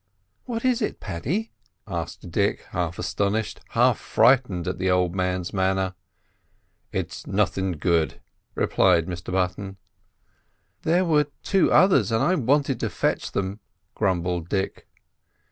"What 0.45 0.65
is 0.65 0.81
it, 0.81 0.99
Paddy?" 0.99 1.51
asked 1.87 2.31
Dick, 2.31 2.61
half 2.71 2.97
astonished, 2.97 3.59
half 3.73 3.99
frightened 3.99 4.67
at 4.67 4.79
the 4.79 4.89
old 4.89 5.13
man's 5.13 5.53
manner. 5.53 5.93
"It's 6.91 7.27
nothin' 7.27 7.77
good," 7.77 8.19
replied 8.55 9.05
Mr 9.05 9.31
Button. 9.31 9.77
"There 10.81 11.05
were 11.05 11.27
two 11.43 11.71
others, 11.71 12.11
and 12.11 12.23
I 12.23 12.33
wanted 12.33 12.79
to 12.79 12.89
fetch 12.89 13.33
them," 13.33 13.59
grumbled 13.93 14.49
Dick. 14.49 14.87